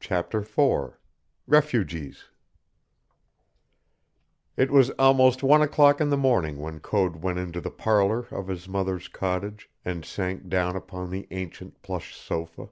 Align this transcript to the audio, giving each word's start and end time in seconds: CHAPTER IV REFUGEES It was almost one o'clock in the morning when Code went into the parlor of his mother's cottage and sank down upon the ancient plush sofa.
CHAPTER 0.00 0.38
IV 0.38 0.94
REFUGEES 1.46 2.30
It 4.56 4.70
was 4.70 4.88
almost 4.92 5.42
one 5.42 5.60
o'clock 5.60 6.00
in 6.00 6.08
the 6.08 6.16
morning 6.16 6.56
when 6.60 6.80
Code 6.80 7.16
went 7.16 7.38
into 7.38 7.60
the 7.60 7.70
parlor 7.70 8.20
of 8.30 8.48
his 8.48 8.66
mother's 8.66 9.06
cottage 9.06 9.68
and 9.84 10.02
sank 10.02 10.48
down 10.48 10.76
upon 10.76 11.10
the 11.10 11.26
ancient 11.30 11.82
plush 11.82 12.16
sofa. 12.16 12.70